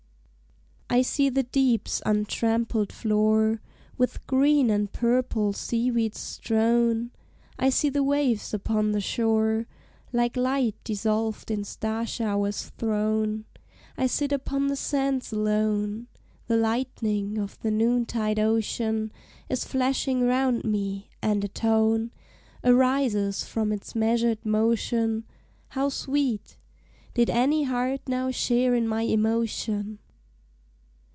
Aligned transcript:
I 0.93 1.03
see 1.03 1.29
the 1.29 1.43
Deep's 1.43 2.01
untrampled 2.05 2.91
floor 2.91 3.61
With 3.97 4.27
green 4.27 4.69
and 4.69 4.91
purple 4.91 5.53
sea 5.53 5.89
weeds 5.89 6.19
strown; 6.19 7.11
I 7.57 7.69
see 7.69 7.87
the 7.87 8.03
waves 8.03 8.53
upon 8.53 8.91
the 8.91 8.99
shore 8.99 9.67
Like 10.11 10.35
light 10.35 10.75
dissolved 10.83 11.49
in 11.49 11.63
star 11.63 12.05
showers 12.05 12.73
thrown: 12.77 13.45
I 13.97 14.05
sit 14.05 14.33
upon 14.33 14.67
the 14.67 14.75
sands 14.75 15.31
alone; 15.31 16.07
The 16.47 16.57
lightning 16.57 17.37
of 17.37 17.57
the 17.61 17.71
noontide 17.71 18.37
ocean 18.37 19.13
Is 19.47 19.63
flashing 19.63 20.23
round 20.23 20.65
me, 20.65 21.07
and 21.21 21.41
a 21.45 21.47
tone 21.47 22.11
Arises 22.65 23.45
from 23.45 23.71
its 23.71 23.95
measured 23.95 24.45
motion, 24.45 25.23
How 25.69 25.87
sweet, 25.87 26.57
did 27.13 27.29
any 27.29 27.63
heart 27.63 28.01
now 28.09 28.29
share 28.29 28.75
in 28.75 28.89
my 28.89 29.03
emotion! 29.03 29.99